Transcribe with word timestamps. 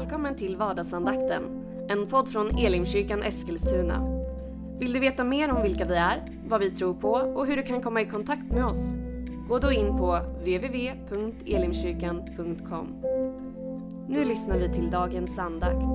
Välkommen 0.00 0.36
till 0.36 0.56
vardagsandakten, 0.56 1.42
en 1.88 2.06
podd 2.06 2.28
från 2.28 2.58
Elimkyrkan 2.58 3.22
Eskilstuna. 3.22 4.22
Vill 4.78 4.92
du 4.92 5.00
veta 5.00 5.24
mer 5.24 5.50
om 5.50 5.62
vilka 5.62 5.84
vi 5.84 5.94
är, 5.94 6.24
vad 6.48 6.60
vi 6.60 6.70
tror 6.70 6.94
på 6.94 7.10
och 7.10 7.46
hur 7.46 7.56
du 7.56 7.62
kan 7.62 7.82
komma 7.82 8.00
i 8.00 8.06
kontakt 8.06 8.52
med 8.52 8.64
oss? 8.64 8.94
Gå 9.48 9.58
då 9.58 9.72
in 9.72 9.96
på 9.96 10.20
www.elimkyrkan.com. 10.38 12.86
Nu 14.08 14.24
lyssnar 14.24 14.58
vi 14.58 14.74
till 14.74 14.90
dagens 14.90 15.38
andakt. 15.38 15.86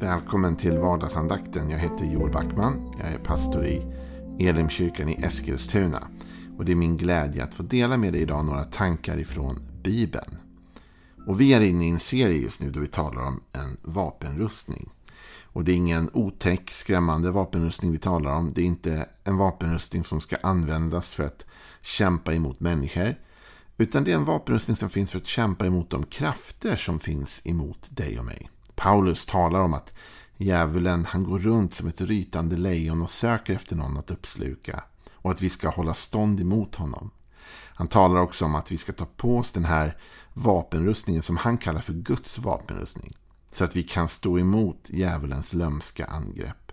Välkommen 0.00 0.56
till 0.56 0.78
vardagsandakten. 0.78 1.70
Jag 1.70 1.78
heter 1.78 2.04
Joel 2.04 2.32
Backman. 2.32 2.92
Jag 2.98 3.08
är 3.12 3.18
pastor 3.18 3.66
i 3.66 3.82
Elimkyrkan 4.38 5.08
i 5.08 5.22
Eskilstuna. 5.22 6.08
Och 6.58 6.64
det 6.64 6.72
är 6.72 6.76
min 6.76 6.96
glädje 6.96 7.44
att 7.44 7.54
få 7.54 7.62
dela 7.62 7.96
med 7.96 8.12
dig 8.12 8.22
idag 8.22 8.44
några 8.44 8.64
tankar 8.64 9.18
ifrån 9.18 9.58
Bibeln. 9.82 10.38
Och 11.26 11.40
vi 11.40 11.54
är 11.54 11.60
inne 11.60 11.86
i 11.86 11.90
en 11.90 12.00
serie 12.00 12.38
just 12.38 12.60
nu 12.60 12.70
då 12.70 12.80
vi 12.80 12.86
talar 12.86 13.22
om 13.22 13.40
en 13.52 13.76
vapenrustning. 13.82 14.90
Och 15.42 15.64
det 15.64 15.72
är 15.72 15.76
ingen 15.76 16.10
otäck, 16.12 16.70
skrämmande 16.70 17.30
vapenrustning 17.30 17.92
vi 17.92 17.98
talar 17.98 18.36
om. 18.36 18.52
Det 18.52 18.60
är 18.60 18.66
inte 18.66 19.08
en 19.24 19.36
vapenrustning 19.36 20.04
som 20.04 20.20
ska 20.20 20.36
användas 20.42 21.08
för 21.08 21.24
att 21.24 21.46
kämpa 21.82 22.34
emot 22.34 22.60
människor. 22.60 23.18
Utan 23.76 24.04
det 24.04 24.12
är 24.12 24.16
en 24.16 24.24
vapenrustning 24.24 24.76
som 24.76 24.90
finns 24.90 25.10
för 25.10 25.18
att 25.18 25.26
kämpa 25.26 25.66
emot 25.66 25.90
de 25.90 26.06
krafter 26.06 26.76
som 26.76 27.00
finns 27.00 27.40
emot 27.44 27.88
dig 27.90 28.18
och 28.18 28.24
mig. 28.24 28.50
Paulus 28.74 29.26
talar 29.26 29.60
om 29.60 29.74
att 29.74 29.92
djävulen 30.36 31.04
han 31.04 31.24
går 31.24 31.38
runt 31.38 31.74
som 31.74 31.88
ett 31.88 32.00
rytande 32.00 32.56
lejon 32.56 33.02
och 33.02 33.10
söker 33.10 33.54
efter 33.54 33.76
någon 33.76 33.98
att 33.98 34.10
uppsluka. 34.10 34.84
Och 35.12 35.30
att 35.30 35.42
vi 35.42 35.50
ska 35.50 35.68
hålla 35.68 35.94
stånd 35.94 36.40
emot 36.40 36.74
honom. 36.74 37.10
Han 37.50 37.88
talar 37.88 38.20
också 38.20 38.44
om 38.44 38.54
att 38.54 38.72
vi 38.72 38.76
ska 38.76 38.92
ta 38.92 39.06
på 39.16 39.38
oss 39.38 39.52
den 39.52 39.64
här 39.64 39.96
vapenrustningen 40.32 41.22
som 41.22 41.36
han 41.36 41.58
kallar 41.58 41.80
för 41.80 41.92
Guds 41.92 42.38
vapenrustning. 42.38 43.16
Så 43.52 43.64
att 43.64 43.76
vi 43.76 43.82
kan 43.82 44.08
stå 44.08 44.38
emot 44.38 44.90
djävulens 44.90 45.52
lömska 45.52 46.06
angrepp. 46.06 46.72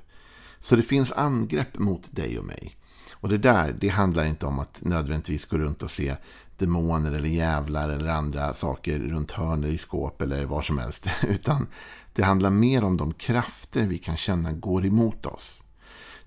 Så 0.59 0.75
det 0.75 0.83
finns 0.83 1.11
angrepp 1.11 1.79
mot 1.79 2.15
dig 2.15 2.39
och 2.39 2.45
mig. 2.45 2.77
Och 3.13 3.29
det 3.29 3.37
där, 3.37 3.75
det 3.79 3.89
handlar 3.89 4.25
inte 4.25 4.45
om 4.45 4.59
att 4.59 4.79
nödvändigtvis 4.81 5.45
gå 5.45 5.57
runt 5.57 5.83
och 5.83 5.91
se 5.91 6.15
demoner 6.57 7.11
eller 7.11 7.29
djävlar 7.29 7.89
eller 7.89 8.11
andra 8.11 8.53
saker 8.53 8.99
runt 8.99 9.31
hörner 9.31 9.67
i 9.67 9.77
skåp 9.77 10.21
eller 10.21 10.45
var 10.45 10.61
som 10.61 10.77
helst. 10.77 11.07
Utan 11.23 11.67
det 12.13 12.23
handlar 12.23 12.49
mer 12.49 12.83
om 12.83 12.97
de 12.97 13.13
krafter 13.13 13.87
vi 13.87 13.97
kan 13.97 14.17
känna 14.17 14.51
går 14.51 14.85
emot 14.85 15.25
oss. 15.25 15.62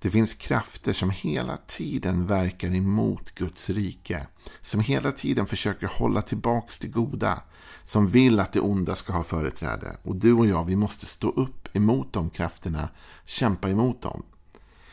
Det 0.00 0.10
finns 0.10 0.34
krafter 0.34 0.92
som 0.92 1.10
hela 1.10 1.56
tiden 1.56 2.26
verkar 2.26 2.74
emot 2.74 3.34
Guds 3.34 3.70
rike. 3.70 4.26
Som 4.60 4.80
hela 4.80 5.12
tiden 5.12 5.46
försöker 5.46 5.86
hålla 5.86 6.22
tillbaks 6.22 6.78
det 6.78 6.88
goda. 6.88 7.42
Som 7.84 8.08
vill 8.08 8.40
att 8.40 8.52
det 8.52 8.60
onda 8.60 8.94
ska 8.94 9.12
ha 9.12 9.24
företräde. 9.24 9.96
Och 10.02 10.16
du 10.16 10.32
och 10.32 10.46
jag, 10.46 10.64
vi 10.64 10.76
måste 10.76 11.06
stå 11.06 11.28
upp 11.28 11.76
emot 11.76 12.12
de 12.12 12.30
krafterna. 12.30 12.88
Kämpa 13.24 13.70
emot 13.70 14.02
dem. 14.02 14.22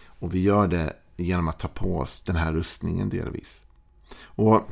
Och 0.06 0.34
vi 0.34 0.42
gör 0.42 0.68
det 0.68 0.94
genom 1.18 1.48
att 1.48 1.60
ta 1.60 1.68
på 1.68 1.98
oss 1.98 2.22
den 2.26 2.36
här 2.36 2.54
rustningen 2.54 3.10
delvis. 3.10 3.62
Och 4.24 4.70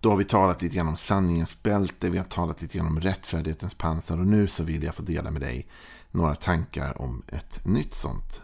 då 0.00 0.10
har 0.10 0.16
vi 0.16 0.24
talat 0.24 0.62
lite 0.62 0.76
grann 0.76 0.88
om 0.88 0.96
sanningens 0.96 1.62
bälte. 1.62 2.10
Vi 2.10 2.18
har 2.18 2.24
talat 2.24 2.62
lite 2.62 2.78
grann 2.78 2.86
om 2.86 3.00
rättfärdighetens 3.00 3.74
pansar. 3.74 4.18
Och 4.18 4.26
nu 4.26 4.48
så 4.48 4.64
vill 4.64 4.82
jag 4.82 4.94
få 4.94 5.02
dela 5.02 5.30
med 5.30 5.42
dig 5.42 5.66
några 6.10 6.34
tankar 6.34 7.02
om 7.02 7.22
ett 7.28 7.66
nytt 7.66 7.94
sånt 7.94 8.40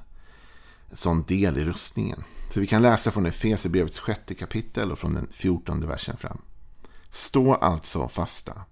sån 0.92 1.22
del 1.22 1.58
i 1.58 1.64
rustningen. 1.64 2.24
Så 2.50 2.60
vi 2.60 2.66
kan 2.66 2.82
läsa 2.82 3.10
från 3.10 3.26
Efesierbrevets 3.26 3.98
sjätte 3.98 4.34
kapitel 4.34 4.92
och 4.92 4.98
från 4.98 5.14
den 5.14 5.28
fjortonde 5.30 5.86
versen 5.86 6.16
fram. 6.16 6.40
Stå 7.10 7.54
alltså 7.54 8.08
fasta 8.08 8.64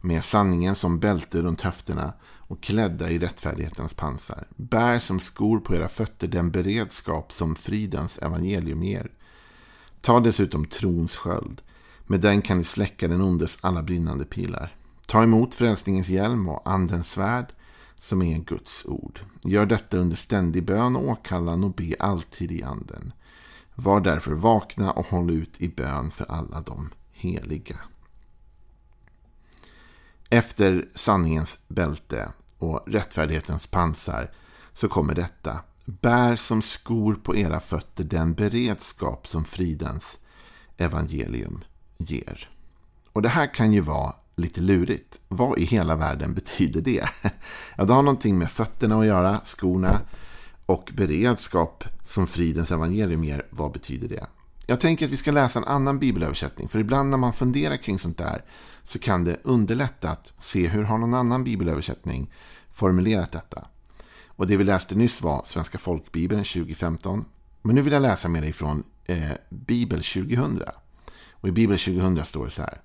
med 0.00 0.24
sanningen 0.24 0.74
som 0.74 0.98
bälte 0.98 1.42
runt 1.42 1.60
höfterna 1.60 2.12
och 2.22 2.62
klädda 2.62 3.10
i 3.10 3.18
rättfärdighetens 3.18 3.94
pansar. 3.94 4.46
Bär 4.56 4.98
som 4.98 5.20
skor 5.20 5.60
på 5.60 5.74
era 5.74 5.88
fötter 5.88 6.28
den 6.28 6.50
beredskap 6.50 7.32
som 7.32 7.54
fridens 7.54 8.18
evangelium 8.18 8.82
ger. 8.82 9.10
Ta 10.00 10.20
dessutom 10.20 10.64
trons 10.64 11.16
sköld. 11.16 11.62
Med 12.06 12.20
den 12.20 12.42
kan 12.42 12.58
ni 12.58 12.64
släcka 12.64 13.08
den 13.08 13.22
ondes 13.22 13.58
alla 13.60 13.82
brinnande 13.82 14.24
pilar. 14.24 14.76
Ta 15.06 15.22
emot 15.22 15.54
frälsningens 15.54 16.08
hjälm 16.08 16.48
och 16.48 16.70
andens 16.70 17.10
svärd 17.10 17.52
som 17.98 18.22
är 18.22 18.38
Guds 18.38 18.86
ord. 18.86 19.20
Gör 19.42 19.66
detta 19.66 19.96
under 19.96 20.16
ständig 20.16 20.64
bön 20.64 20.96
och 20.96 21.08
åkallan 21.08 21.64
och 21.64 21.74
be 21.74 21.94
alltid 21.98 22.52
i 22.52 22.62
anden. 22.62 23.12
Var 23.74 24.00
därför 24.00 24.32
vakna 24.32 24.92
och 24.92 25.06
håll 25.06 25.30
ut 25.30 25.60
i 25.60 25.68
bön 25.68 26.10
för 26.10 26.24
alla 26.24 26.60
de 26.60 26.90
heliga. 27.12 27.76
Efter 30.30 30.88
sanningens 30.94 31.58
bälte 31.68 32.32
och 32.58 32.84
rättfärdighetens 32.86 33.66
pansar 33.66 34.32
så 34.72 34.88
kommer 34.88 35.14
detta. 35.14 35.60
Bär 35.84 36.36
som 36.36 36.62
skor 36.62 37.14
på 37.14 37.36
era 37.36 37.60
fötter 37.60 38.04
den 38.04 38.34
beredskap 38.34 39.26
som 39.26 39.44
fridens 39.44 40.18
evangelium 40.76 41.64
ger. 41.98 42.50
Och 43.12 43.22
det 43.22 43.28
här 43.28 43.54
kan 43.54 43.72
ju 43.72 43.80
vara 43.80 44.14
lite 44.38 44.60
lurigt. 44.60 45.18
Vad 45.28 45.58
i 45.58 45.64
hela 45.64 45.96
världen 45.96 46.34
betyder 46.34 46.80
det? 46.80 47.04
Ja, 47.76 47.84
det 47.84 47.92
har 47.92 48.02
någonting 48.02 48.38
med 48.38 48.50
fötterna 48.50 49.00
att 49.00 49.06
göra, 49.06 49.40
skorna 49.44 50.00
och 50.66 50.90
beredskap 50.94 51.84
som 52.04 52.26
fridens 52.26 52.70
evangelium 52.70 53.24
ger. 53.24 53.46
Vad 53.50 53.72
betyder 53.72 54.08
det? 54.08 54.26
Jag 54.66 54.80
tänker 54.80 55.06
att 55.06 55.12
vi 55.12 55.16
ska 55.16 55.30
läsa 55.30 55.58
en 55.58 55.64
annan 55.64 55.98
bibelöversättning. 55.98 56.68
För 56.68 56.78
ibland 56.78 57.10
när 57.10 57.16
man 57.16 57.32
funderar 57.32 57.76
kring 57.76 57.98
sånt 57.98 58.18
där 58.18 58.44
så 58.82 58.98
kan 58.98 59.24
det 59.24 59.40
underlätta 59.42 60.10
att 60.10 60.32
se 60.38 60.66
hur 60.66 60.82
har 60.82 60.98
någon 60.98 61.14
annan 61.14 61.44
bibelöversättning 61.44 62.32
formulerat 62.72 63.32
detta. 63.32 63.64
Och 64.26 64.46
det 64.46 64.56
vi 64.56 64.64
läste 64.64 64.94
nyss 64.94 65.20
var 65.20 65.42
Svenska 65.46 65.78
folkbibeln 65.78 66.44
2015. 66.44 67.24
Men 67.62 67.74
nu 67.74 67.82
vill 67.82 67.92
jag 67.92 68.02
läsa 68.02 68.28
med 68.28 68.42
dig 68.42 68.52
från 68.52 68.84
eh, 69.04 69.32
Bibel 69.48 70.02
2000. 70.02 70.62
Och 71.32 71.48
i 71.48 71.52
Bibel 71.52 71.78
2000 71.78 72.24
står 72.24 72.44
det 72.44 72.50
så 72.50 72.62
här 72.62 72.80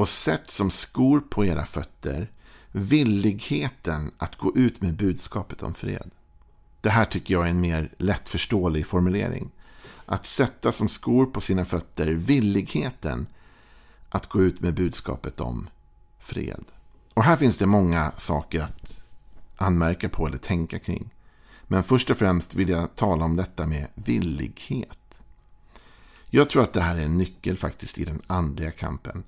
och 0.00 0.08
sätt 0.08 0.50
som 0.50 0.70
skor 0.70 1.20
på 1.20 1.46
era 1.46 1.64
fötter 1.64 2.30
villigheten 2.72 4.10
att 4.18 4.36
gå 4.36 4.56
ut 4.56 4.82
med 4.82 4.96
budskapet 4.96 5.62
om 5.62 5.74
fred. 5.74 6.10
Det 6.80 6.90
här 6.90 7.04
tycker 7.04 7.34
jag 7.34 7.46
är 7.46 7.50
en 7.50 7.60
mer 7.60 7.94
lättförståelig 7.98 8.86
formulering. 8.86 9.50
Att 10.06 10.26
sätta 10.26 10.72
som 10.72 10.88
skor 10.88 11.26
på 11.26 11.40
sina 11.40 11.64
fötter 11.64 12.06
villigheten 12.06 13.26
att 14.08 14.26
gå 14.26 14.42
ut 14.42 14.60
med 14.60 14.74
budskapet 14.74 15.40
om 15.40 15.68
fred. 16.18 16.64
Och 17.14 17.24
här 17.24 17.36
finns 17.36 17.56
det 17.56 17.66
många 17.66 18.10
saker 18.10 18.60
att 18.60 19.04
anmärka 19.56 20.08
på 20.08 20.26
eller 20.26 20.38
tänka 20.38 20.78
kring. 20.78 21.10
Men 21.62 21.82
först 21.82 22.10
och 22.10 22.16
främst 22.16 22.54
vill 22.54 22.68
jag 22.68 22.96
tala 22.96 23.24
om 23.24 23.36
detta 23.36 23.66
med 23.66 23.86
villighet. 23.94 25.18
Jag 26.30 26.50
tror 26.50 26.62
att 26.62 26.72
det 26.72 26.80
här 26.80 26.96
är 26.96 27.04
en 27.04 27.18
nyckel 27.18 27.56
faktiskt 27.56 27.98
i 27.98 28.04
den 28.04 28.22
andliga 28.26 28.70
kampen. 28.70 29.24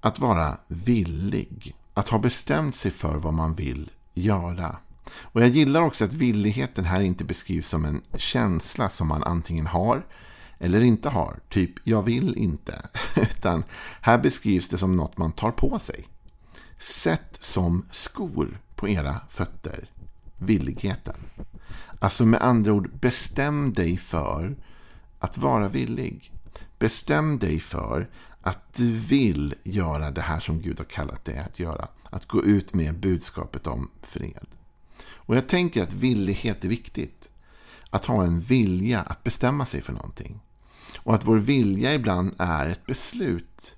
Att 0.00 0.18
vara 0.18 0.56
villig. 0.68 1.76
Att 1.94 2.08
ha 2.08 2.18
bestämt 2.18 2.76
sig 2.76 2.90
för 2.90 3.14
vad 3.14 3.34
man 3.34 3.54
vill 3.54 3.90
göra. 4.14 4.76
Och 5.20 5.42
jag 5.42 5.48
gillar 5.48 5.80
också 5.80 6.04
att 6.04 6.14
villigheten 6.14 6.84
här 6.84 7.00
inte 7.00 7.24
beskrivs 7.24 7.68
som 7.68 7.84
en 7.84 8.02
känsla 8.14 8.88
som 8.88 9.08
man 9.08 9.24
antingen 9.24 9.66
har 9.66 10.06
eller 10.58 10.80
inte 10.80 11.08
har. 11.08 11.40
Typ, 11.48 11.72
jag 11.84 12.02
vill 12.02 12.36
inte. 12.36 12.88
Utan 13.16 13.64
här 14.00 14.18
beskrivs 14.18 14.68
det 14.68 14.78
som 14.78 14.96
något 14.96 15.18
man 15.18 15.32
tar 15.32 15.50
på 15.50 15.78
sig. 15.78 16.08
Sätt 16.78 17.38
som 17.40 17.86
skor 17.90 18.58
på 18.74 18.88
era 18.88 19.20
fötter. 19.28 19.90
Villigheten. 20.38 21.16
Alltså 21.98 22.26
med 22.26 22.42
andra 22.42 22.72
ord, 22.72 22.90
bestäm 22.98 23.72
dig 23.72 23.96
för 23.96 24.56
att 25.18 25.38
vara 25.38 25.68
villig. 25.68 26.32
Bestäm 26.78 27.38
dig 27.38 27.60
för 27.60 28.08
att 28.40 28.74
du 28.74 28.92
vill 28.92 29.54
göra 29.62 30.10
det 30.10 30.20
här 30.20 30.40
som 30.40 30.60
Gud 30.60 30.78
har 30.78 30.84
kallat 30.84 31.24
dig 31.24 31.38
att 31.38 31.58
göra. 31.58 31.88
Att 32.10 32.28
gå 32.28 32.44
ut 32.44 32.74
med 32.74 32.98
budskapet 32.98 33.66
om 33.66 33.90
fred. 34.02 34.46
Och 35.26 35.36
jag 35.36 35.48
tänker 35.48 35.82
att 35.82 35.92
villighet 35.92 36.64
är 36.64 36.68
viktigt. 36.68 37.28
Att 37.90 38.04
ha 38.04 38.24
en 38.24 38.40
vilja 38.40 39.00
att 39.00 39.24
bestämma 39.24 39.66
sig 39.66 39.82
för 39.82 39.92
någonting. 39.92 40.40
Och 40.98 41.14
att 41.14 41.24
vår 41.24 41.36
vilja 41.36 41.94
ibland 41.94 42.34
är 42.38 42.66
ett 42.66 42.86
beslut. 42.86 43.76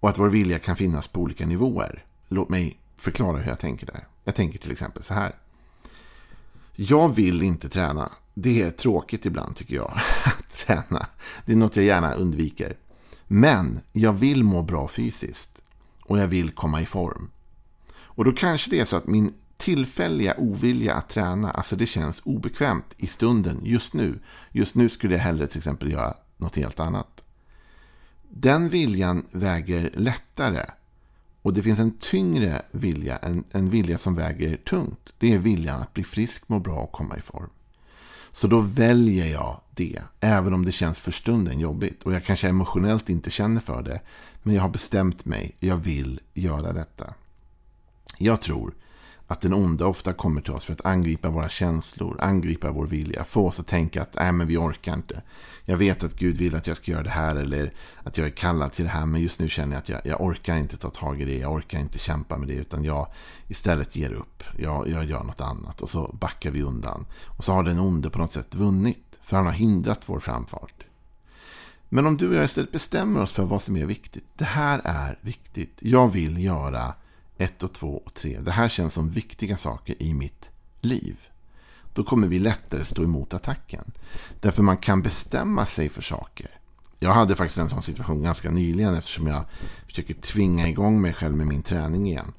Och 0.00 0.08
att 0.08 0.18
vår 0.18 0.28
vilja 0.28 0.58
kan 0.58 0.76
finnas 0.76 1.08
på 1.08 1.20
olika 1.20 1.46
nivåer. 1.46 2.04
Låt 2.28 2.48
mig 2.48 2.78
förklara 2.96 3.38
hur 3.38 3.48
jag 3.48 3.58
tänker 3.58 3.86
där. 3.86 4.06
Jag 4.24 4.34
tänker 4.34 4.58
till 4.58 4.72
exempel 4.72 5.02
så 5.02 5.14
här. 5.14 5.34
Jag 6.74 7.08
vill 7.08 7.42
inte 7.42 7.68
träna. 7.68 8.12
Det 8.40 8.62
är 8.62 8.70
tråkigt 8.70 9.26
ibland 9.26 9.56
tycker 9.56 9.74
jag. 9.74 9.92
Att 10.24 10.66
träna. 10.66 11.06
Det 11.46 11.52
är 11.52 11.56
något 11.56 11.76
jag 11.76 11.84
gärna 11.84 12.14
undviker. 12.14 12.76
Men 13.26 13.80
jag 13.92 14.12
vill 14.12 14.44
må 14.44 14.62
bra 14.62 14.88
fysiskt. 14.88 15.60
Och 16.02 16.18
jag 16.18 16.28
vill 16.28 16.50
komma 16.50 16.80
i 16.82 16.86
form. 16.86 17.30
Och 17.96 18.24
då 18.24 18.32
kanske 18.32 18.70
det 18.70 18.80
är 18.80 18.84
så 18.84 18.96
att 18.96 19.06
min 19.06 19.34
tillfälliga 19.56 20.34
ovilja 20.38 20.94
att 20.94 21.08
träna, 21.08 21.50
alltså 21.50 21.76
det 21.76 21.86
känns 21.86 22.20
obekvämt 22.24 22.94
i 22.96 23.06
stunden 23.06 23.60
just 23.62 23.94
nu. 23.94 24.18
Just 24.52 24.74
nu 24.74 24.88
skulle 24.88 25.14
jag 25.14 25.22
hellre 25.22 25.46
till 25.46 25.58
exempel 25.58 25.92
göra 25.92 26.14
något 26.36 26.56
helt 26.56 26.80
annat. 26.80 27.24
Den 28.28 28.68
viljan 28.68 29.26
väger 29.32 29.90
lättare 29.94 30.64
Och 31.42 31.52
det 31.52 31.62
finns 31.62 31.78
en 31.78 31.98
tyngre 31.98 32.62
vilja, 32.70 33.16
en, 33.16 33.44
en 33.50 33.70
vilja 33.70 33.98
som 33.98 34.14
väger 34.14 34.56
tungt. 34.56 35.14
Det 35.18 35.34
är 35.34 35.38
viljan 35.38 35.82
att 35.82 35.94
bli 35.94 36.04
frisk, 36.04 36.48
må 36.48 36.58
bra 36.58 36.76
och 36.76 36.92
komma 36.92 37.16
i 37.16 37.20
form. 37.20 37.50
Så 38.32 38.46
då 38.46 38.60
väljer 38.60 39.26
jag 39.26 39.60
det, 39.70 40.02
även 40.20 40.54
om 40.54 40.64
det 40.64 40.72
känns 40.72 40.98
för 40.98 41.12
stunden 41.12 41.60
jobbigt. 41.60 42.02
Och 42.02 42.12
jag 42.12 42.24
kanske 42.24 42.48
emotionellt 42.48 43.08
inte 43.08 43.30
känner 43.30 43.60
för 43.60 43.82
det. 43.82 44.00
Men 44.42 44.54
jag 44.54 44.62
har 44.62 44.68
bestämt 44.68 45.24
mig, 45.24 45.56
jag 45.60 45.76
vill 45.76 46.20
göra 46.34 46.72
detta. 46.72 47.14
Jag 48.18 48.40
tror 48.40 48.74
att 49.30 49.40
den 49.40 49.54
onda 49.54 49.86
ofta 49.86 50.12
kommer 50.12 50.40
till 50.40 50.52
oss 50.52 50.64
för 50.64 50.72
att 50.72 50.86
angripa 50.86 51.30
våra 51.30 51.48
känslor, 51.48 52.20
angripa 52.20 52.70
vår 52.70 52.86
vilja, 52.86 53.24
få 53.24 53.46
oss 53.46 53.60
att 53.60 53.66
tänka 53.66 54.02
att 54.02 54.14
Nej, 54.14 54.32
men 54.32 54.46
vi 54.46 54.56
orkar 54.56 54.94
inte. 54.94 55.22
Jag 55.64 55.76
vet 55.76 56.04
att 56.04 56.14
Gud 56.14 56.36
vill 56.36 56.54
att 56.54 56.66
jag 56.66 56.76
ska 56.76 56.92
göra 56.92 57.02
det 57.02 57.10
här 57.10 57.36
eller 57.36 57.72
att 58.02 58.18
jag 58.18 58.26
är 58.26 58.30
kallad 58.30 58.72
till 58.72 58.84
det 58.84 58.90
här 58.90 59.06
men 59.06 59.20
just 59.20 59.40
nu 59.40 59.48
känner 59.48 59.72
jag 59.72 59.78
att 59.78 59.88
jag, 59.88 60.00
jag 60.04 60.20
orkar 60.20 60.56
inte 60.56 60.76
ta 60.76 60.90
tag 60.90 61.20
i 61.20 61.24
det, 61.24 61.38
jag 61.38 61.52
orkar 61.52 61.80
inte 61.80 61.98
kämpa 61.98 62.36
med 62.36 62.48
det 62.48 62.54
utan 62.54 62.84
jag 62.84 63.06
istället 63.48 63.96
ger 63.96 64.12
upp. 64.12 64.42
Jag, 64.58 64.88
jag 64.88 65.04
gör 65.04 65.24
något 65.24 65.40
annat 65.40 65.80
och 65.80 65.90
så 65.90 66.16
backar 66.20 66.50
vi 66.50 66.62
undan. 66.62 67.06
Och 67.24 67.44
så 67.44 67.52
har 67.52 67.62
den 67.62 67.78
onde 67.78 68.10
på 68.10 68.18
något 68.18 68.32
sätt 68.32 68.54
vunnit 68.54 69.18
för 69.22 69.36
han 69.36 69.46
har 69.46 69.52
hindrat 69.52 70.08
vår 70.08 70.20
framfart. 70.20 70.84
Men 71.88 72.06
om 72.06 72.16
du 72.16 72.28
och 72.28 72.34
jag 72.34 72.44
istället 72.44 72.72
bestämmer 72.72 73.22
oss 73.22 73.32
för 73.32 73.44
vad 73.44 73.62
som 73.62 73.76
är 73.76 73.86
viktigt. 73.86 74.24
Det 74.36 74.44
här 74.44 74.80
är 74.84 75.18
viktigt. 75.20 75.78
Jag 75.82 76.08
vill 76.08 76.44
göra 76.44 76.94
1 77.38 77.62
och 77.62 77.72
2 77.72 78.02
och 78.06 78.14
3. 78.14 78.38
Det 78.40 78.50
här 78.50 78.68
känns 78.68 78.94
som 78.94 79.10
viktiga 79.10 79.56
saker 79.56 80.02
i 80.02 80.14
mitt 80.14 80.50
liv. 80.80 81.16
Då 81.94 82.04
kommer 82.04 82.28
vi 82.28 82.38
lättare 82.38 82.84
stå 82.84 83.02
emot 83.02 83.34
attacken. 83.34 83.92
Därför 84.40 84.62
man 84.62 84.76
kan 84.76 85.02
bestämma 85.02 85.66
sig 85.66 85.88
för 85.88 86.02
saker. 86.02 86.50
Jag 86.98 87.12
hade 87.12 87.36
faktiskt 87.36 87.58
en 87.58 87.68
sån 87.68 87.82
situation 87.82 88.22
ganska 88.22 88.50
nyligen 88.50 88.94
eftersom 88.94 89.26
jag 89.26 89.44
försöker 89.86 90.14
tvinga 90.14 90.68
igång 90.68 91.00
mig 91.00 91.12
själv 91.12 91.36
med 91.36 91.46
min 91.46 91.62
träning 91.62 92.06
igen. 92.08 92.32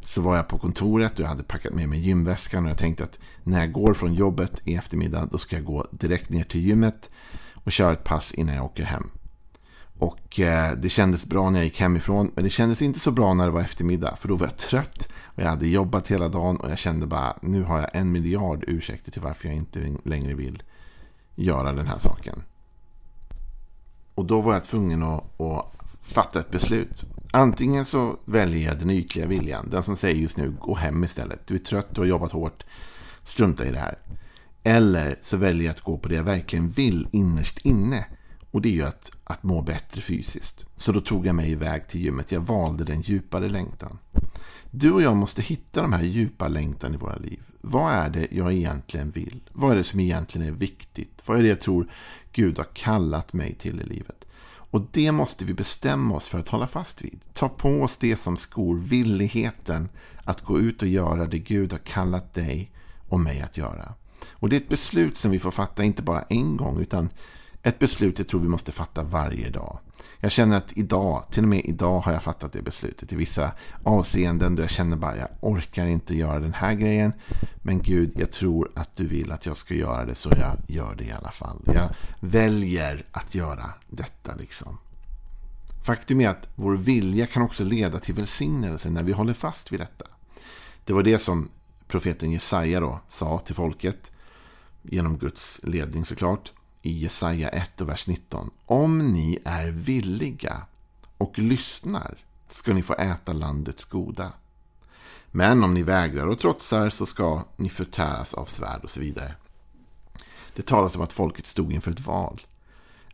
Så 0.00 0.20
var 0.20 0.36
jag 0.36 0.48
på 0.48 0.58
kontoret 0.58 1.12
och 1.12 1.20
jag 1.20 1.28
hade 1.28 1.42
packat 1.42 1.74
med 1.74 1.88
mig 1.88 2.00
gymväskan 2.00 2.64
och 2.64 2.70
jag 2.70 2.78
tänkte 2.78 3.04
att 3.04 3.18
när 3.42 3.60
jag 3.60 3.72
går 3.72 3.94
från 3.94 4.14
jobbet 4.14 4.62
i 4.64 4.74
eftermiddag 4.74 5.28
då 5.32 5.38
ska 5.38 5.56
jag 5.56 5.64
gå 5.64 5.86
direkt 5.90 6.30
ner 6.30 6.44
till 6.44 6.60
gymmet 6.60 7.10
och 7.54 7.72
köra 7.72 7.92
ett 7.92 8.04
pass 8.04 8.32
innan 8.32 8.54
jag 8.54 8.64
åker 8.64 8.84
hem. 8.84 9.10
Och 9.98 10.40
eh, 10.40 10.72
det 10.72 10.88
kändes 10.88 11.24
bra 11.24 11.50
när 11.50 11.58
jag 11.58 11.64
gick 11.64 11.80
hemifrån. 11.80 12.30
Men 12.34 12.44
det 12.44 12.50
kändes 12.50 12.82
inte 12.82 13.00
så 13.00 13.10
bra 13.10 13.34
när 13.34 13.44
det 13.44 13.50
var 13.50 13.60
eftermiddag. 13.60 14.16
För 14.16 14.28
då 14.28 14.36
var 14.36 14.46
jag 14.46 14.56
trött. 14.56 15.08
Och 15.22 15.42
jag 15.42 15.48
hade 15.48 15.68
jobbat 15.68 16.08
hela 16.08 16.28
dagen. 16.28 16.56
Och 16.56 16.70
jag 16.70 16.78
kände 16.78 17.06
bara, 17.06 17.38
nu 17.42 17.62
har 17.62 17.80
jag 17.80 17.90
en 17.92 18.12
miljard 18.12 18.64
ursäkter 18.66 19.12
till 19.12 19.22
varför 19.22 19.48
jag 19.48 19.56
inte 19.56 19.96
längre 20.04 20.34
vill 20.34 20.62
göra 21.34 21.72
den 21.72 21.86
här 21.86 21.98
saken. 21.98 22.42
Och 24.14 24.24
då 24.24 24.40
var 24.40 24.52
jag 24.52 24.64
tvungen 24.64 25.02
att, 25.02 25.40
att 25.40 25.72
fatta 26.02 26.38
ett 26.38 26.50
beslut. 26.50 27.04
Antingen 27.32 27.84
så 27.84 28.18
väljer 28.24 28.68
jag 28.68 28.78
den 28.78 28.90
ytliga 28.90 29.26
viljan. 29.26 29.70
Den 29.70 29.82
som 29.82 29.96
säger 29.96 30.16
just 30.16 30.36
nu, 30.36 30.56
gå 30.60 30.74
hem 30.74 31.04
istället. 31.04 31.46
Du 31.46 31.54
är 31.54 31.58
trött, 31.58 31.86
du 31.90 32.00
har 32.00 32.08
jobbat 32.08 32.32
hårt. 32.32 32.64
Strunta 33.22 33.66
i 33.66 33.72
det 33.72 33.78
här. 33.78 33.98
Eller 34.62 35.18
så 35.22 35.36
väljer 35.36 35.66
jag 35.66 35.72
att 35.72 35.80
gå 35.80 35.98
på 35.98 36.08
det 36.08 36.14
jag 36.14 36.24
verkligen 36.24 36.68
vill 36.68 37.08
innerst 37.12 37.58
inne. 37.58 38.06
Och 38.56 38.62
det 38.62 38.68
är 38.68 38.72
ju 38.72 38.82
att, 38.82 39.10
att 39.24 39.42
må 39.42 39.62
bättre 39.62 40.00
fysiskt. 40.00 40.66
Så 40.76 40.92
då 40.92 41.00
tog 41.00 41.26
jag 41.26 41.34
mig 41.34 41.50
iväg 41.50 41.88
till 41.88 42.00
gymmet. 42.00 42.32
Jag 42.32 42.40
valde 42.40 42.84
den 42.84 43.00
djupare 43.00 43.48
längtan. 43.48 43.98
Du 44.70 44.92
och 44.92 45.02
jag 45.02 45.16
måste 45.16 45.42
hitta 45.42 45.82
de 45.82 45.92
här 45.92 46.02
djupa 46.02 46.48
längtan 46.48 46.94
i 46.94 46.96
våra 46.96 47.16
liv. 47.16 47.42
Vad 47.60 47.92
är 47.92 48.10
det 48.10 48.28
jag 48.30 48.52
egentligen 48.52 49.10
vill? 49.10 49.40
Vad 49.52 49.72
är 49.72 49.76
det 49.76 49.84
som 49.84 50.00
egentligen 50.00 50.48
är 50.48 50.52
viktigt? 50.52 51.22
Vad 51.26 51.38
är 51.38 51.42
det 51.42 51.48
jag 51.48 51.60
tror 51.60 51.90
Gud 52.32 52.58
har 52.58 52.66
kallat 52.74 53.32
mig 53.32 53.54
till 53.54 53.80
i 53.80 53.84
livet? 53.84 54.28
Och 54.48 54.86
det 54.92 55.12
måste 55.12 55.44
vi 55.44 55.54
bestämma 55.54 56.14
oss 56.14 56.28
för 56.28 56.38
att 56.38 56.48
hålla 56.48 56.66
fast 56.66 57.04
vid. 57.04 57.20
Ta 57.32 57.48
på 57.48 57.82
oss 57.82 57.96
det 57.96 58.16
som 58.16 58.36
skor, 58.36 58.76
villigheten 58.76 59.88
att 60.24 60.44
gå 60.44 60.60
ut 60.60 60.82
och 60.82 60.88
göra 60.88 61.26
det 61.26 61.38
Gud 61.38 61.72
har 61.72 61.78
kallat 61.78 62.34
dig 62.34 62.70
och 63.08 63.20
mig 63.20 63.40
att 63.40 63.56
göra. 63.56 63.94
Och 64.30 64.48
det 64.48 64.56
är 64.56 64.60
ett 64.60 64.68
beslut 64.68 65.16
som 65.16 65.30
vi 65.30 65.38
får 65.38 65.50
fatta 65.50 65.84
inte 65.84 66.02
bara 66.02 66.22
en 66.22 66.56
gång 66.56 66.80
utan 66.80 67.08
ett 67.66 67.78
beslut 67.78 68.18
jag 68.18 68.28
tror 68.28 68.40
vi 68.40 68.48
måste 68.48 68.72
fatta 68.72 69.02
varje 69.02 69.50
dag. 69.50 69.78
Jag 70.20 70.32
känner 70.32 70.56
att 70.56 70.72
idag, 70.78 71.24
till 71.30 71.42
och 71.42 71.48
med 71.48 71.64
idag 71.64 72.00
har 72.00 72.12
jag 72.12 72.22
fattat 72.22 72.52
det 72.52 72.62
beslutet 72.62 73.12
i 73.12 73.16
vissa 73.16 73.52
avseenden 73.82 74.54
då 74.54 74.62
jag 74.62 74.70
känner 74.70 74.96
bara 74.96 75.16
jag 75.16 75.28
orkar 75.40 75.86
inte 75.86 76.16
göra 76.16 76.40
den 76.40 76.54
här 76.54 76.74
grejen. 76.74 77.12
Men 77.62 77.82
Gud, 77.82 78.12
jag 78.16 78.32
tror 78.32 78.70
att 78.74 78.96
du 78.96 79.06
vill 79.06 79.32
att 79.32 79.46
jag 79.46 79.56
ska 79.56 79.74
göra 79.74 80.04
det 80.04 80.14
så 80.14 80.28
jag 80.28 80.56
gör 80.68 80.94
det 80.94 81.04
i 81.04 81.12
alla 81.12 81.30
fall. 81.30 81.62
Jag 81.74 81.90
väljer 82.20 83.04
att 83.10 83.34
göra 83.34 83.64
detta 83.88 84.34
liksom. 84.34 84.78
Faktum 85.86 86.20
är 86.20 86.28
att 86.28 86.48
vår 86.54 86.76
vilja 86.76 87.26
kan 87.26 87.42
också 87.42 87.64
leda 87.64 87.98
till 87.98 88.14
välsignelse 88.14 88.90
när 88.90 89.02
vi 89.02 89.12
håller 89.12 89.34
fast 89.34 89.72
vid 89.72 89.80
detta. 89.80 90.04
Det 90.84 90.92
var 90.92 91.02
det 91.02 91.18
som 91.18 91.48
profeten 91.88 92.32
Jesaja 92.32 92.80
då 92.80 93.00
sa 93.08 93.38
till 93.38 93.54
folket 93.54 94.12
genom 94.82 95.18
Guds 95.18 95.60
ledning 95.62 96.04
såklart 96.04 96.52
i 96.86 96.98
Jesaja 96.98 97.48
1 97.48 97.80
och 97.80 97.88
vers 97.88 98.06
19. 98.06 98.50
Om 98.66 99.12
ni 99.12 99.38
är 99.44 99.68
villiga 99.70 100.66
och 101.18 101.38
lyssnar 101.38 102.18
ska 102.48 102.74
ni 102.74 102.82
få 102.82 102.94
äta 102.94 103.32
landets 103.32 103.84
goda. 103.84 104.32
Men 105.30 105.64
om 105.64 105.74
ni 105.74 105.82
vägrar 105.82 106.26
och 106.26 106.38
trotsar 106.38 106.90
så 106.90 107.06
ska 107.06 107.44
ni 107.56 107.68
förtäras 107.68 108.34
av 108.34 108.44
svärd 108.44 108.84
och 108.84 108.90
så 108.90 109.00
vidare. 109.00 109.34
Det 110.54 110.66
talas 110.66 110.96
om 110.96 111.02
att 111.02 111.12
folket 111.12 111.46
stod 111.46 111.72
inför 111.72 111.90
ett 111.90 112.06
val. 112.06 112.40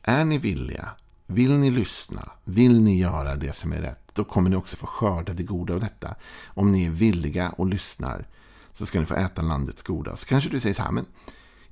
Är 0.02 0.24
ni 0.24 0.38
villiga? 0.38 0.88
Vill 1.26 1.52
ni 1.52 1.70
lyssna? 1.70 2.30
Vill 2.44 2.80
ni 2.80 2.98
göra 2.98 3.36
det 3.36 3.52
som 3.56 3.72
är 3.72 3.82
rätt? 3.82 4.10
Då 4.12 4.24
kommer 4.24 4.50
ni 4.50 4.56
också 4.56 4.76
få 4.76 4.86
skörda 4.86 5.32
det 5.32 5.42
goda 5.42 5.74
av 5.74 5.80
detta. 5.80 6.14
Om 6.44 6.72
ni 6.72 6.86
är 6.86 6.90
villiga 6.90 7.50
och 7.50 7.66
lyssnar 7.66 8.26
så 8.72 8.86
ska 8.86 9.00
ni 9.00 9.06
få 9.06 9.14
äta 9.14 9.42
landets 9.42 9.82
goda. 9.82 10.16
Så 10.16 10.26
kanske 10.26 10.50
du 10.50 10.60
säger 10.60 10.74
så 10.74 10.82
här, 10.82 10.90
men 10.92 11.06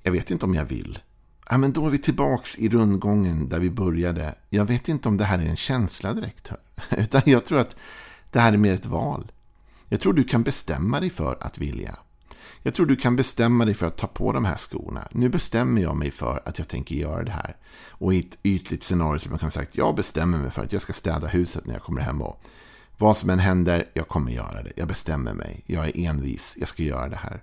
jag 0.03 0.13
vet 0.13 0.31
inte 0.31 0.45
om 0.45 0.55
jag 0.55 0.65
vill 0.65 0.99
ja, 1.49 1.59
men 1.59 1.73
då 1.73 1.87
är 1.87 1.91
vi 1.91 1.99
tillbaks 1.99 2.59
i 2.59 2.69
rundgången 2.69 3.49
där 3.49 3.61
vi 3.61 3.71
började. 3.71 4.35
Jag 4.49 4.65
vet 4.65 4.89
inte 4.89 5.09
om 5.09 5.17
det 5.17 5.25
här 5.25 5.39
är 5.39 5.47
en 5.47 5.57
känsla 5.57 6.15
direkt. 6.15 6.51
Utan 6.91 7.23
jag 7.25 7.45
tror 7.45 7.59
att 7.59 7.77
det 8.31 8.41
här 8.41 8.53
är 8.53 8.57
mer 8.57 8.73
ett 8.73 8.87
val. 8.87 9.33
Jag 9.89 10.01
tror 10.01 10.13
du 10.13 10.25
kan 10.25 10.43
bestämma 10.43 11.01
dig 11.01 11.11
för 11.11 11.39
att 11.41 11.59
vilja. 11.59 11.99
Jag 12.63 12.75
tror 12.75 12.87
du 12.87 12.97
kan 12.97 13.17
bestämma 13.17 13.65
dig 13.65 13.75
för 13.75 13.87
att 13.87 13.97
ta 13.97 14.07
på 14.07 14.33
de 14.33 14.45
här 14.45 14.57
skorna. 14.57 15.09
Nu 15.13 15.29
bestämmer 15.29 15.83
jag 15.83 15.97
mig 15.97 16.11
för 16.11 16.43
att 16.45 16.59
jag 16.59 16.69
tänker 16.69 16.95
göra 16.95 17.25
det 17.25 17.31
här. 17.31 17.57
Och 17.89 18.15
i 18.15 18.21
ett 18.21 18.39
ytligt 18.43 18.85
scenario 18.85 19.19
som 19.19 19.31
man 19.31 19.39
kan 19.39 19.51
säga 19.51 19.63
att 19.63 19.77
jag 19.77 19.97
bestämmer 19.97 20.39
mig 20.39 20.51
för 20.51 20.65
att 20.65 20.73
jag 20.73 20.83
ska 20.83 20.93
städa 20.93 21.27
huset 21.27 21.67
när 21.67 21.75
jag 21.75 21.83
kommer 21.83 22.01
hem. 22.01 22.23
Och 22.23 22.43
vad 22.99 23.17
som 23.17 23.31
än 23.31 23.39
händer, 23.39 23.91
jag 23.95 24.09
kommer 24.09 24.33
göra 24.33 24.63
det. 24.63 24.73
Jag 24.77 24.89
bestämmer 24.89 25.35
mig. 25.35 25.65
Jag 25.67 25.87
är 25.87 25.99
envis. 25.99 26.55
Jag 26.59 26.69
ska 26.69 26.83
göra 26.83 27.09
det 27.09 27.17
här. 27.17 27.43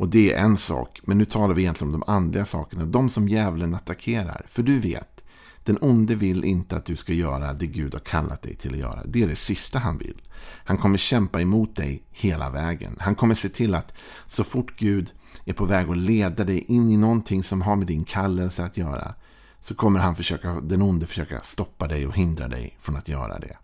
Och 0.00 0.08
det 0.08 0.32
är 0.32 0.44
en 0.44 0.56
sak, 0.56 1.00
men 1.04 1.18
nu 1.18 1.24
talar 1.24 1.54
vi 1.54 1.62
egentligen 1.62 1.94
om 1.94 2.00
de 2.00 2.12
andliga 2.12 2.46
sakerna. 2.46 2.84
De 2.84 3.10
som 3.10 3.28
djävulen 3.28 3.74
attackerar. 3.74 4.46
För 4.48 4.62
du 4.62 4.80
vet, 4.80 5.24
den 5.64 5.78
onde 5.80 6.14
vill 6.14 6.44
inte 6.44 6.76
att 6.76 6.84
du 6.84 6.96
ska 6.96 7.12
göra 7.12 7.52
det 7.52 7.66
Gud 7.66 7.94
har 7.94 8.00
kallat 8.00 8.42
dig 8.42 8.56
till 8.56 8.72
att 8.72 8.78
göra. 8.78 9.02
Det 9.04 9.22
är 9.22 9.28
det 9.28 9.36
sista 9.36 9.78
han 9.78 9.98
vill. 9.98 10.22
Han 10.64 10.76
kommer 10.76 10.98
kämpa 10.98 11.40
emot 11.40 11.76
dig 11.76 12.02
hela 12.10 12.50
vägen. 12.50 12.96
Han 13.00 13.14
kommer 13.14 13.34
se 13.34 13.48
till 13.48 13.74
att 13.74 13.92
så 14.26 14.44
fort 14.44 14.78
Gud 14.78 15.12
är 15.44 15.52
på 15.52 15.64
väg 15.64 15.90
att 15.90 15.98
leda 15.98 16.44
dig 16.44 16.58
in 16.58 16.90
i 16.90 16.96
någonting 16.96 17.42
som 17.42 17.62
har 17.62 17.76
med 17.76 17.86
din 17.86 18.04
kallelse 18.04 18.64
att 18.64 18.76
göra 18.76 19.14
så 19.60 19.74
kommer 19.74 20.00
han 20.00 20.16
försöka, 20.16 20.60
den 20.60 20.82
onde 20.82 21.06
försöka 21.06 21.40
stoppa 21.40 21.88
dig 21.88 22.06
och 22.06 22.16
hindra 22.16 22.48
dig 22.48 22.78
från 22.80 22.96
att 22.96 23.08
göra 23.08 23.38
det. 23.38 23.56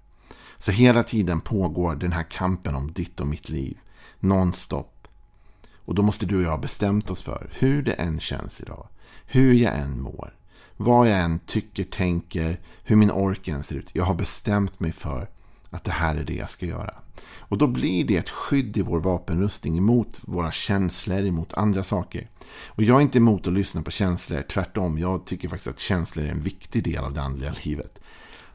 Så 0.57 0.71
hela 0.71 1.03
tiden 1.03 1.41
pågår 1.41 1.97
den 1.97 2.13
här 2.13 2.31
kampen 2.31 2.75
om 2.75 2.93
ditt 2.93 3.21
och 3.21 3.27
mitt 3.27 3.49
liv. 3.49 3.79
Nonstop. 4.21 4.96
Och 5.87 5.95
då 5.95 6.03
måste 6.03 6.27
du 6.27 6.37
och 6.37 6.43
jag 6.43 6.51
ha 6.51 6.59
bestämt 6.59 7.11
oss 7.11 7.23
för 7.23 7.51
hur 7.53 7.83
det 7.83 7.93
än 7.93 8.21
känns 8.21 8.61
idag. 8.61 8.89
Hur 9.27 9.55
jag 9.55 9.79
än 9.79 10.01
mår. 10.01 10.35
Vad 10.77 11.09
jag 11.09 11.19
än 11.19 11.39
tycker, 11.39 11.85
tänker, 11.85 12.61
hur 12.83 12.97
min 12.97 13.11
ork 13.11 13.49
än 13.49 13.63
ser 13.63 13.77
ut. 13.77 13.91
Jag 13.93 14.05
har 14.05 14.15
bestämt 14.15 14.81
mig 14.81 14.93
för 14.93 15.29
att 15.71 15.85
det 15.85 15.91
här 15.91 16.17
är 16.17 16.25
det 16.25 16.35
jag 16.35 16.51
ska 16.51 16.67
göra. 16.67 16.95
Och 17.49 17.59
då 17.59 17.67
blir 17.67 18.05
det 18.05 18.17
ett 18.17 18.31
skydd 18.31 18.77
i 18.77 18.83
vår 18.83 19.01
vapenrustning 19.01 19.79
emot 19.79 20.21
våra 20.23 20.53
känslor, 20.53 21.27
emot 21.27 21.55
andra 21.55 21.83
saker. 21.83 22.31
Och 22.67 22.83
jag 22.83 22.97
är 22.97 23.03
inte 23.03 23.19
emot 23.19 23.47
att 23.47 23.53
lyssna 23.53 23.83
på 23.83 23.91
känslor, 23.91 24.43
tvärtom. 24.43 24.99
Jag 24.99 25.27
tycker 25.27 25.49
faktiskt 25.49 25.69
att 25.69 25.81
känslor 25.81 26.27
är 26.27 26.31
en 26.31 26.43
viktig 26.43 26.85
del 26.85 27.05
av 27.05 27.13
det 27.13 27.23
andliga 27.23 27.55
livet. 27.63 28.01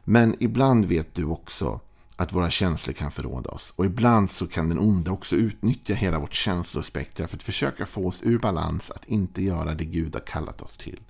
Men 0.04 0.36
ibland 0.40 0.84
vet 0.84 1.14
du 1.14 1.24
också 1.24 1.80
att 2.16 2.32
våra 2.32 2.50
känslor 2.50 2.94
kan 2.94 3.10
förråda 3.10 3.50
oss. 3.50 3.72
Och 3.76 3.86
ibland 3.86 4.30
så 4.30 4.46
kan 4.46 4.68
den 4.68 4.78
onde 4.78 5.10
också 5.10 5.36
utnyttja 5.36 5.94
hela 5.94 6.18
vårt 6.18 6.34
känslospektra 6.34 7.28
för 7.28 7.36
att 7.36 7.42
försöka 7.42 7.86
få 7.86 8.06
oss 8.06 8.20
ur 8.22 8.38
balans 8.38 8.90
att 8.90 9.04
inte 9.04 9.44
göra 9.44 9.74
det 9.74 9.84
Gud 9.84 10.14
har 10.14 10.26
kallat 10.26 10.62
oss 10.62 10.76
till. 10.76 11.00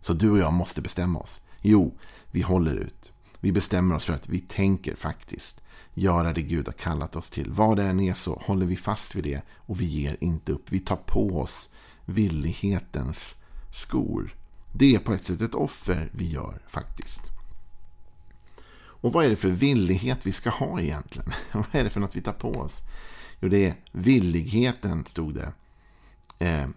Så 0.00 0.12
du 0.12 0.30
och 0.30 0.38
jag 0.38 0.52
måste 0.52 0.82
bestämma 0.82 1.18
oss. 1.18 1.40
Jo, 1.60 1.98
vi 2.30 2.42
håller 2.42 2.74
ut. 2.76 3.12
Vi 3.40 3.52
bestämmer 3.52 3.94
oss 3.94 4.04
för 4.04 4.12
att 4.12 4.28
vi 4.28 4.38
tänker 4.38 4.94
faktiskt 4.94 5.60
göra 5.94 6.32
det 6.32 6.42
Gud 6.42 6.66
har 6.66 6.72
kallat 6.72 7.16
oss 7.16 7.30
till. 7.30 7.50
Vad 7.50 7.76
det 7.76 7.84
än 7.84 8.00
är 8.00 8.14
så 8.14 8.42
håller 8.44 8.66
vi 8.66 8.76
fast 8.76 9.14
vid 9.14 9.24
det 9.24 9.42
och 9.56 9.80
vi 9.80 9.84
ger 9.84 10.16
inte 10.20 10.52
upp. 10.52 10.72
Vi 10.72 10.78
tar 10.78 10.96
på 10.96 11.40
oss 11.40 11.68
villighetens 12.04 13.36
skor. 13.70 14.34
Det 14.72 14.94
är 14.94 14.98
på 14.98 15.12
ett 15.12 15.24
sätt 15.24 15.40
ett 15.40 15.54
offer 15.54 16.10
vi 16.12 16.30
gör 16.30 16.62
faktiskt. 16.68 17.37
Och 19.00 19.12
vad 19.12 19.24
är 19.24 19.30
det 19.30 19.36
för 19.36 19.48
villighet 19.48 20.26
vi 20.26 20.32
ska 20.32 20.50
ha 20.50 20.80
egentligen? 20.80 21.32
vad 21.52 21.66
är 21.72 21.84
det 21.84 21.90
för 21.90 22.00
något 22.00 22.16
vi 22.16 22.20
tar 22.20 22.32
på 22.32 22.50
oss? 22.50 22.82
Jo, 23.40 23.48
det 23.48 23.66
är 23.66 23.74
villigheten, 23.92 25.04
stod 25.04 25.34
det, 25.34 25.52
eh, 26.38 26.68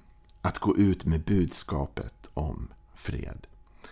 att 0.41 0.59
gå 0.59 0.77
ut 0.77 1.05
med 1.05 1.21
budskapet 1.21 2.29
om 2.33 2.67
fred. 2.95 3.47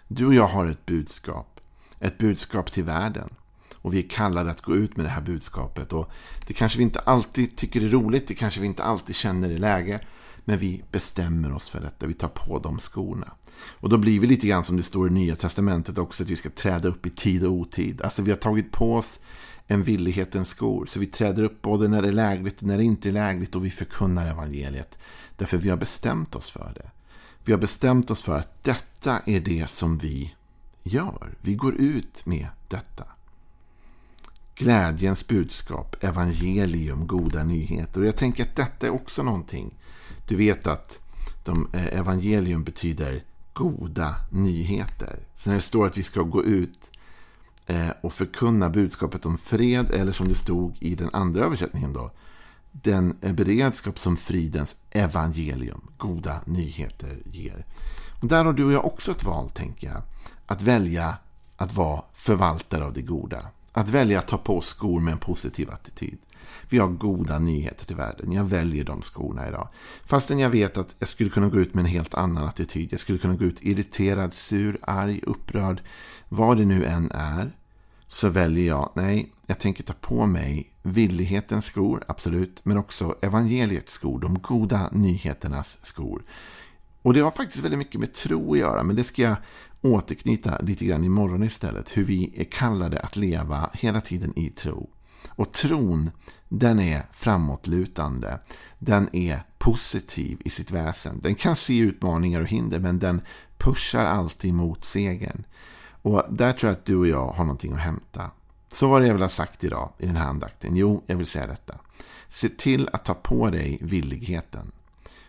Du 0.08 0.26
och 0.26 0.34
jag 0.34 0.48
har 0.48 0.66
ett 0.66 0.86
budskap. 0.86 1.60
Ett 2.00 2.18
budskap 2.18 2.72
till 2.72 2.84
världen. 2.84 3.30
Och 3.76 3.94
vi 3.94 4.04
är 4.04 4.10
kallade 4.10 4.52
att 4.52 4.62
gå 4.62 4.76
ut 4.76 4.98
med 4.98 5.06
det 5.06 5.10
här 5.10 5.22
budskapet. 5.22 5.94
Och 5.94 6.10
det 6.48 6.54
kanske 6.54 6.78
vi 6.78 6.84
inte 6.84 7.00
alltid 7.00 7.58
tycker 7.58 7.84
är 7.84 7.88
roligt. 7.88 8.28
Det 8.28 8.34
kanske 8.34 8.60
vi 8.60 8.68
inte 8.68 8.84
alltid 8.84 9.16
känner 9.16 9.50
i 9.50 9.58
läge. 9.58 10.00
Men 10.50 10.58
vi 10.58 10.84
bestämmer 10.92 11.54
oss 11.54 11.70
för 11.70 11.80
detta. 11.80 12.08
Vi 12.08 12.14
tar 12.14 12.28
på 12.28 12.60
de 12.60 12.80
skorna. 12.80 13.32
Och 13.62 13.90
då 13.90 13.98
blir 13.98 14.20
vi 14.20 14.28
lite 14.28 14.48
grann 14.48 14.64
som 14.64 14.78
det 14.78 14.84
står 14.84 15.08
i 15.08 15.12
Nya 15.12 15.36
Testamentet 15.36 15.98
också. 15.98 16.24
Att 16.24 16.30
vi 16.30 16.36
ska 16.36 16.50
träda 16.50 16.88
upp 16.88 17.06
i 17.06 17.10
tid 17.10 17.46
och 17.46 17.52
otid. 17.52 18.02
Alltså 18.02 18.22
vi 18.22 18.32
har 18.32 18.38
tagit 18.38 18.72
på 18.72 18.96
oss 18.96 19.20
en 19.68 19.84
villighetens 19.84 20.50
skor. 20.50 20.86
Så 20.86 21.00
vi 21.00 21.06
träder 21.06 21.44
upp 21.44 21.62
både 21.62 21.88
när 21.88 22.02
det 22.02 22.08
är 22.08 22.12
lägligt 22.12 22.62
och 22.62 22.68
när 22.68 22.78
det 22.78 22.84
inte 22.84 23.10
är 23.10 23.14
lägligt. 23.14 23.56
Och 23.56 23.66
vi 23.66 23.72
förkunnar 23.72 24.26
evangeliet. 24.26 24.98
Därför 25.38 25.58
vi 25.58 25.70
har 25.70 25.78
bestämt 25.78 26.36
oss 26.36 26.50
för 26.50 26.72
det. 26.76 26.92
Vi 27.44 27.52
har 27.52 27.60
bestämt 27.60 28.12
oss 28.12 28.22
för 28.22 28.38
att 28.38 28.64
detta 28.64 29.20
är 29.26 29.40
det 29.40 29.70
som 29.70 29.98
vi 29.98 30.36
gör. 30.84 31.38
Vi 31.42 31.56
går 31.56 31.76
ut 31.76 32.26
med 32.26 32.48
detta. 32.68 33.04
Glädjens 34.56 35.28
budskap, 35.28 36.04
evangelium, 36.04 37.08
goda 37.08 37.44
nyheter. 37.44 38.02
Och 38.02 38.08
jag 38.08 38.16
tänker 38.16 38.44
att 38.44 38.56
detta 38.56 38.88
är 38.88 38.92
också 38.92 39.24
någonting. 39.24 39.74
Du 40.30 40.36
vet 40.36 40.68
att 40.68 41.00
de, 41.44 41.70
eh, 41.74 42.00
evangelium 42.00 42.64
betyder 42.64 43.24
goda 43.54 44.16
nyheter. 44.32 45.20
Så 45.36 45.50
när 45.50 45.56
det 45.56 45.62
står 45.62 45.86
att 45.86 45.98
vi 45.98 46.04
ska 46.04 46.22
gå 46.22 46.44
ut 46.44 46.92
eh, 47.66 47.90
och 48.02 48.14
förkunna 48.14 48.70
budskapet 48.70 49.26
om 49.26 49.38
fred, 49.38 49.92
eller 49.92 50.12
som 50.12 50.28
det 50.28 50.36
stod 50.36 50.78
i 50.80 50.96
den 50.96 51.10
andra 51.14 51.46
översättningen 51.46 51.94
då, 51.94 52.12
den 52.72 53.18
eh, 53.22 53.34
beredskap 53.34 54.00
som 54.00 54.18
fridens 54.18 54.76
evangelium, 54.90 55.82
goda 55.98 56.42
nyheter, 56.46 57.22
ger. 57.26 57.66
Och 58.22 58.28
där 58.28 58.46
har 58.46 58.54
du 58.54 58.66
och 58.66 58.72
jag 58.72 58.86
också 58.86 59.12
ett 59.12 59.24
val, 59.24 59.50
tänker 59.50 59.88
jag. 59.88 60.02
Att 60.46 60.62
välja 60.62 61.18
att 61.58 61.74
vara 61.74 62.04
förvaltare 62.14 62.84
av 62.84 62.94
det 62.94 63.02
goda. 63.02 63.42
Att 63.72 63.90
välja 63.90 64.20
att 64.20 64.28
ta 64.28 64.38
på 64.38 64.62
skor 64.62 65.00
med 65.00 65.12
en 65.12 65.18
positiv 65.18 65.70
attityd. 65.70 66.18
Vi 66.70 66.78
har 66.78 66.88
goda 66.88 67.40
nyheter 67.40 67.86
till 67.86 67.96
världen. 67.96 68.32
Jag 68.32 68.44
väljer 68.44 68.84
de 68.84 69.02
skorna 69.02 69.48
idag. 69.48 69.68
Fastän 70.06 70.40
jag 70.40 70.50
vet 70.50 70.78
att 70.78 70.96
jag 71.00 71.10
skulle 71.10 71.30
kunna 71.30 71.50
gå 71.50 71.60
ut 71.60 71.74
med 71.74 71.82
en 71.82 71.92
helt 71.92 72.14
annan 72.14 72.48
attityd. 72.48 72.94
Jag 72.94 73.00
skulle 73.00 73.18
kunna 73.18 73.36
gå 73.36 73.46
ut 73.46 73.64
irriterad, 73.64 74.34
sur, 74.34 74.78
arg, 74.82 75.22
upprörd. 75.24 75.82
Vad 76.30 76.58
det 76.58 76.66
nu 76.66 76.86
än 76.86 77.12
är. 77.12 77.52
Så 78.08 78.30
väljer 78.30 78.68
jag, 78.68 78.92
nej, 78.96 79.34
jag 79.46 79.60
tänker 79.60 79.84
ta 79.84 79.94
på 79.94 80.26
mig 80.26 80.72
villighetens 80.82 81.66
skor, 81.66 82.04
absolut. 82.08 82.60
Men 82.64 82.78
också 82.78 83.16
evangeliets 83.22 83.92
skor, 83.92 84.20
de 84.20 84.40
goda 84.40 84.90
nyheternas 84.92 85.86
skor. 85.86 86.24
Och 87.02 87.14
det 87.14 87.20
har 87.20 87.32
faktiskt 87.32 87.64
väldigt 87.64 87.78
mycket 87.78 88.00
med 88.00 88.14
tro 88.14 88.54
att 88.54 88.60
göra. 88.60 88.84
Men 88.84 88.96
det 88.96 89.04
ska 89.04 89.22
jag 89.22 89.36
återknyta 89.82 90.60
lite 90.60 90.86
grann 90.86 91.04
imorgon 91.04 91.44
istället. 91.44 91.98
Hur 91.98 92.04
vi 92.04 92.42
är 92.42 92.44
kallade 92.44 93.00
att 93.00 93.16
leva 93.16 93.70
hela 93.74 94.02
tiden 94.02 94.40
i 94.40 94.50
tro. 94.50 94.90
Och 95.28 95.52
tron, 95.52 96.12
den 96.50 96.80
är 96.80 97.04
framåtlutande. 97.12 98.40
Den 98.80 99.16
är 99.16 99.44
positiv 99.58 100.42
i 100.46 100.50
sitt 100.50 100.72
väsen. 100.72 101.20
Den 101.24 101.36
kan 101.36 101.56
se 101.56 101.78
utmaningar 101.80 102.42
och 102.42 102.48
hinder 102.48 102.80
men 102.80 103.00
den 103.00 103.22
pushar 103.58 104.06
alltid 104.06 104.54
mot 104.54 104.86
segern. 104.86 105.44
Och 106.02 106.24
där 106.30 106.54
tror 106.54 106.70
jag 106.70 106.78
att 106.78 106.86
du 106.86 106.96
och 106.96 107.08
jag 107.08 107.28
har 107.28 107.44
någonting 107.44 107.74
att 107.74 107.80
hämta. 107.80 108.32
Så 108.74 108.88
vad 108.88 109.02
det 109.02 109.08
jag 109.08 109.14
vill 109.14 109.24
ha 109.24 109.30
sagt 109.30 109.64
idag 109.64 109.94
i 109.98 110.06
den 110.06 110.16
här 110.16 110.28
andakten? 110.30 110.76
Jo, 110.76 111.04
jag 111.08 111.16
vill 111.16 111.26
säga 111.26 111.48
detta. 111.48 111.76
Se 112.28 112.50
till 112.50 112.90
att 112.94 113.06
ta 113.06 113.14
på 113.14 113.50
dig 113.50 113.78
villigheten. 113.82 114.72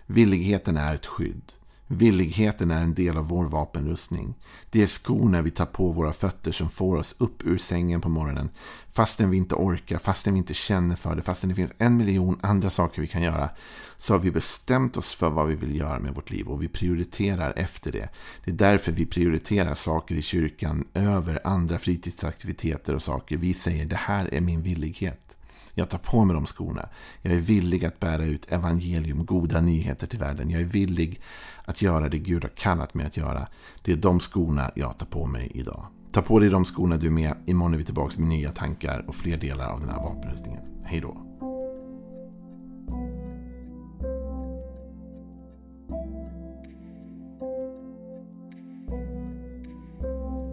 Villigheten 0.07 0.77
är 0.77 0.95
ett 0.95 1.07
skydd. 1.07 1.53
Villigheten 1.93 2.71
är 2.71 2.83
en 2.83 2.95
del 2.95 3.17
av 3.17 3.29
vår 3.29 3.45
vapenrustning. 3.45 4.35
Det 4.71 4.83
är 4.83 4.87
skorna 4.87 5.43
vi 5.43 5.51
tar 5.51 5.67
på 5.67 5.91
våra 5.91 6.13
fötter 6.13 6.53
som 6.53 6.71
får 6.71 6.97
oss 6.97 7.15
upp 7.19 7.47
ur 7.47 7.59
sängen 7.59 8.01
på 8.01 8.09
morgonen. 8.09 8.51
Fastän 8.93 9.31
vi 9.31 9.37
inte 9.37 9.55
orkar, 9.55 9.99
fastän 9.99 10.33
vi 10.33 10.39
inte 10.39 10.55
känner 10.55 10.97
för 10.97 11.17
det, 11.17 11.23
fastän 11.23 11.49
det 11.49 11.55
finns 11.55 11.73
en 11.79 11.97
miljon 11.97 12.39
andra 12.43 12.71
saker 12.71 13.03
vi 13.03 13.09
kan 13.09 13.23
göra. 13.23 13.51
Så 13.97 14.15
har 14.15 14.21
vi 14.21 14.31
bestämt 14.31 14.97
oss 14.97 15.15
för 15.15 15.31
vad 15.31 15.47
vi 15.47 15.55
vill 15.55 15.77
göra 15.77 15.99
med 15.99 16.15
vårt 16.15 16.31
liv 16.31 16.49
och 16.49 16.63
vi 16.63 16.69
prioriterar 16.69 17.53
efter 17.57 17.93
det. 17.93 18.09
Det 18.45 18.51
är 18.51 18.55
därför 18.55 18.93
vi 18.93 19.07
prioriterar 19.07 19.75
saker 19.75 20.15
i 20.15 20.23
kyrkan 20.23 20.89
över 20.95 21.41
andra 21.45 21.79
fritidsaktiviteter 21.79 22.95
och 22.95 23.03
saker. 23.03 23.37
Vi 23.37 23.55
säger 23.55 23.85
det 23.85 23.97
här 23.97 24.35
är 24.35 24.41
min 24.41 24.63
villighet. 24.63 25.37
Jag 25.75 25.89
tar 25.89 25.99
på 25.99 26.25
mig 26.25 26.35
de 26.35 26.47
skorna. 26.47 26.89
Jag 27.23 27.33
är 27.33 27.41
villig 27.41 27.85
att 27.85 28.01
bära 28.01 28.25
ut 28.25 28.53
evangelium, 28.53 29.27
goda 29.27 29.61
nyheter 29.61 30.07
till 30.07 30.19
världen. 30.19 30.51
Jag 30.51 30.61
är 30.61 30.65
villig 30.65 31.21
att 31.65 31.83
göra 31.83 32.09
det 32.09 32.19
Gud 32.19 32.45
har 32.45 32.51
kallat 32.51 32.95
mig 32.95 33.07
att 33.07 33.17
göra. 33.17 33.47
Det 33.83 33.93
är 33.93 33.97
de 33.97 34.21
skorna 34.21 34.71
jag 34.75 34.99
tar 34.99 35.07
på 35.07 35.27
mig 35.27 35.51
idag. 35.55 35.87
Ta 36.13 36.23
på 36.23 36.39
dig 36.39 36.51
de 36.51 36.65
skorna 36.65 36.97
du 36.97 37.07
är 37.07 37.11
med. 37.11 37.35
Imorgon 37.47 37.75
är 37.75 37.79
vi 37.79 37.85
tillbaka 37.85 38.15
med 38.19 38.29
nya 38.29 38.51
tankar 38.51 39.05
och 39.09 39.15
fler 39.15 39.37
delar 39.37 39.71
av 39.71 39.81
den 39.81 39.89
här 39.89 40.03
vapenrustningen. 40.03 40.63
Hej 40.85 41.01
då! 41.01 41.27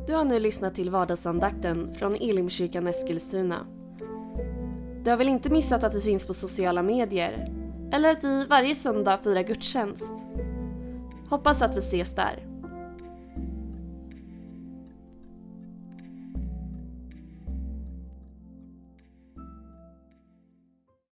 Du 0.08 0.14
har 0.14 0.26
nu 0.26 0.40
lyssnat 0.40 0.76
till 0.76 0.90
vardagsandakten 0.90 1.96
från 1.96 2.16
Elimkyrkan 2.16 2.88
Eskilstuna. 2.88 3.76
Du 5.08 5.12
har 5.12 5.18
väl 5.18 5.30
inte 5.30 5.50
missat 5.50 5.84
att 5.84 5.96
vi 5.96 6.02
finns 6.02 6.28
på 6.28 6.34
sociala 6.34 6.84
medier? 6.84 7.52
Eller 7.94 8.10
att 8.10 8.24
vi 8.24 8.46
varje 8.46 8.76
söndag 8.76 9.18
firar 9.24 9.42
gudstjänst? 9.42 10.14
Hoppas 11.30 11.62
att 11.62 11.76
vi 11.76 11.80
ses 11.80 12.16
där. 12.16 12.47